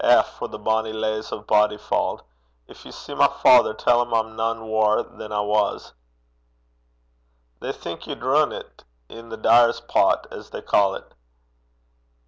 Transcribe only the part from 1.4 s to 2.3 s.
Bodyfauld!